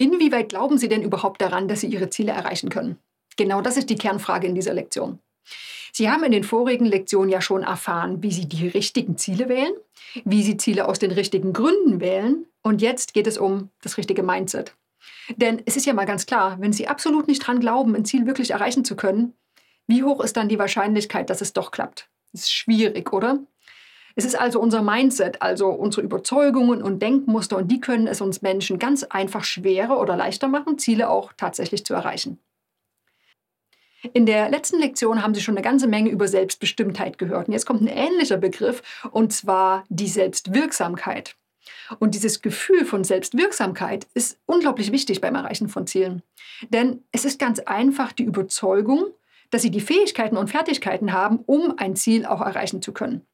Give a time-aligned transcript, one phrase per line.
[0.00, 2.96] Inwieweit glauben Sie denn überhaupt daran, dass Sie Ihre Ziele erreichen können?
[3.36, 5.18] Genau das ist die Kernfrage in dieser Lektion.
[5.92, 9.74] Sie haben in den vorigen Lektionen ja schon erfahren, wie Sie die richtigen Ziele wählen,
[10.24, 14.22] wie Sie Ziele aus den richtigen Gründen wählen und jetzt geht es um das richtige
[14.22, 14.74] Mindset.
[15.36, 18.24] Denn es ist ja mal ganz klar, wenn Sie absolut nicht dran glauben, ein Ziel
[18.24, 19.34] wirklich erreichen zu können,
[19.86, 22.08] wie hoch ist dann die Wahrscheinlichkeit, dass es doch klappt?
[22.32, 23.40] Das ist schwierig, oder?
[24.16, 28.42] Es ist also unser Mindset, also unsere Überzeugungen und Denkmuster und die können es uns
[28.42, 32.38] Menschen ganz einfach schwerer oder leichter machen, Ziele auch tatsächlich zu erreichen.
[34.12, 37.48] In der letzten Lektion haben Sie schon eine ganze Menge über Selbstbestimmtheit gehört.
[37.48, 41.36] Und jetzt kommt ein ähnlicher Begriff, und zwar die Selbstwirksamkeit.
[41.98, 46.22] Und dieses Gefühl von Selbstwirksamkeit ist unglaublich wichtig beim Erreichen von Zielen.
[46.70, 49.06] Denn es ist ganz einfach die Überzeugung,
[49.50, 53.26] dass Sie die Fähigkeiten und Fertigkeiten haben, um ein Ziel auch erreichen zu können.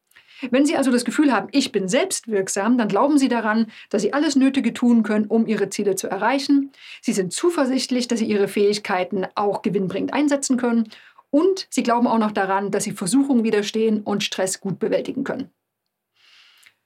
[0.51, 4.13] Wenn Sie also das Gefühl haben, ich bin selbstwirksam, dann glauben Sie daran, dass Sie
[4.13, 6.73] alles Nötige tun können, um Ihre Ziele zu erreichen.
[7.01, 10.89] Sie sind zuversichtlich, dass Sie Ihre Fähigkeiten auch gewinnbringend einsetzen können.
[11.31, 15.51] Und Sie glauben auch noch daran, dass Sie Versuchungen widerstehen und Stress gut bewältigen können.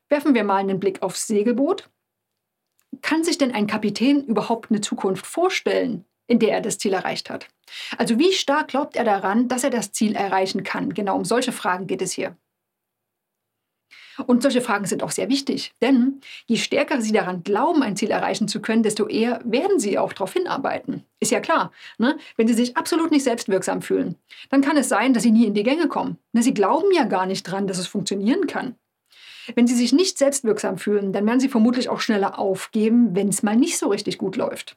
[0.08, 1.88] Werfen wir mal einen Blick aufs Segelboot.
[3.02, 7.30] Kann sich denn ein Kapitän überhaupt eine Zukunft vorstellen, in der er das Ziel erreicht
[7.30, 7.46] hat?
[7.96, 10.94] Also wie stark glaubt er daran, dass er das Ziel erreichen kann?
[10.94, 12.36] Genau um solche Fragen geht es hier.
[14.26, 18.10] Und solche Fragen sind auch sehr wichtig, denn je stärker Sie daran glauben, ein Ziel
[18.10, 21.04] erreichen zu können, desto eher werden Sie auch darauf hinarbeiten.
[21.20, 21.72] Ist ja klar.
[21.98, 22.18] Ne?
[22.36, 24.16] Wenn Sie sich absolut nicht selbstwirksam fühlen,
[24.50, 26.18] dann kann es sein, dass Sie nie in die Gänge kommen.
[26.32, 26.42] Ne?
[26.42, 28.74] Sie glauben ja gar nicht dran, dass es funktionieren kann.
[29.54, 33.42] Wenn Sie sich nicht selbstwirksam fühlen, dann werden Sie vermutlich auch schneller aufgeben, wenn es
[33.42, 34.76] mal nicht so richtig gut läuft.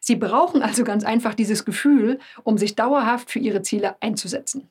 [0.00, 4.70] Sie brauchen also ganz einfach dieses Gefühl, um sich dauerhaft für Ihre Ziele einzusetzen.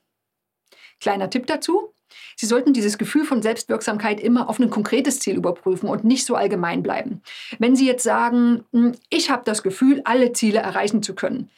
[0.99, 1.93] Kleiner Tipp dazu,
[2.35, 6.35] Sie sollten dieses Gefühl von Selbstwirksamkeit immer auf ein konkretes Ziel überprüfen und nicht so
[6.35, 7.21] allgemein bleiben.
[7.59, 11.49] Wenn Sie jetzt sagen, hm, ich habe das Gefühl, alle Ziele erreichen zu können,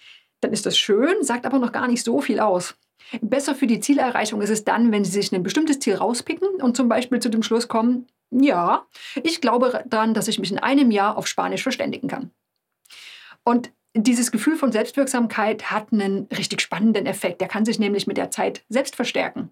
[0.41, 2.75] dann ist das schön, sagt aber noch gar nicht so viel aus.
[3.21, 6.75] Besser für die Zielerreichung ist es dann, wenn Sie sich ein bestimmtes Ziel rauspicken und
[6.75, 8.85] zum Beispiel zu dem Schluss kommen, ja,
[9.23, 12.31] ich glaube daran, dass ich mich in einem Jahr auf Spanisch verständigen kann.
[13.43, 17.41] Und dieses Gefühl von Selbstwirksamkeit hat einen richtig spannenden Effekt.
[17.41, 19.49] Der kann sich nämlich mit der Zeit selbst verstärken.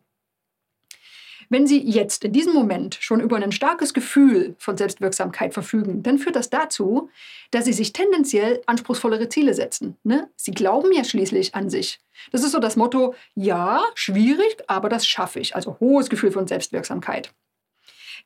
[1.51, 6.19] Wenn Sie jetzt in diesem Moment schon über ein starkes Gefühl von Selbstwirksamkeit verfügen, dann
[6.19, 7.09] führt das dazu,
[7.49, 9.97] dass Sie sich tendenziell anspruchsvollere Ziele setzen.
[10.03, 10.29] Ne?
[10.35, 11.99] Sie glauben ja schließlich an sich.
[12.31, 15.55] Das ist so das Motto, ja, schwierig, aber das schaffe ich.
[15.55, 17.33] Also hohes Gefühl von Selbstwirksamkeit.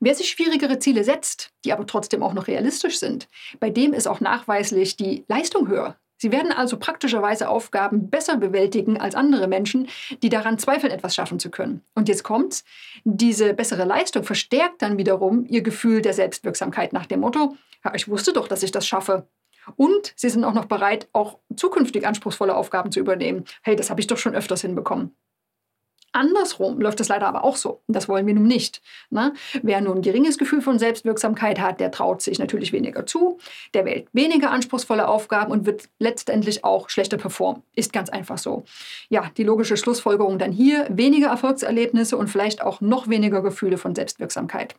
[0.02, 3.30] Wer sich schwierigere Ziele setzt, die aber trotzdem auch noch realistisch sind,
[3.62, 5.98] bei dem ist auch nachweislich die Leistung höher.
[6.24, 9.90] Sie werden also praktischerweise Aufgaben besser bewältigen als andere Menschen,
[10.22, 11.82] die daran zweifeln, etwas schaffen zu können.
[11.96, 12.64] Und jetzt kommt's,
[13.04, 18.08] diese bessere Leistung verstärkt dann wiederum ihr Gefühl der Selbstwirksamkeit nach dem Motto, ja, ich
[18.08, 19.28] wusste doch, dass ich das schaffe.
[19.76, 23.44] Und sie sind auch noch bereit, auch zukünftig anspruchsvolle Aufgaben zu übernehmen.
[23.62, 25.14] Hey, das habe ich doch schon öfters hinbekommen.
[26.14, 27.82] Andersrum läuft es leider aber auch so.
[27.88, 28.82] Das wollen wir nun nicht.
[29.10, 29.34] Ne?
[29.62, 33.40] Wer nun ein geringes Gefühl von Selbstwirksamkeit hat, der traut sich natürlich weniger zu,
[33.74, 37.64] der wählt weniger anspruchsvolle Aufgaben und wird letztendlich auch schlechter performen.
[37.76, 38.64] Ist ganz einfach so.
[39.10, 43.96] Ja, die logische Schlussfolgerung dann hier, weniger Erfolgserlebnisse und vielleicht auch noch weniger Gefühle von
[43.96, 44.76] Selbstwirksamkeit.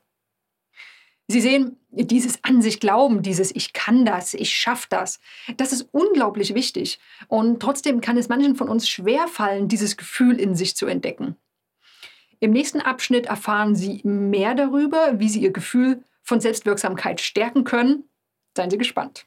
[1.26, 5.20] Sie sehen, dieses an sich glauben, dieses ich kann das, ich schaffe das,
[5.56, 6.98] das ist unglaublich wichtig.
[7.28, 11.36] Und trotzdem kann es manchen von uns schwer fallen, dieses Gefühl in sich zu entdecken.
[12.40, 18.04] Im nächsten Abschnitt erfahren Sie mehr darüber, wie Sie Ihr Gefühl von Selbstwirksamkeit stärken können.
[18.54, 19.26] Seien Sie gespannt.